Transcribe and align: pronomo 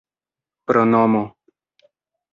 pronomo 0.67 1.23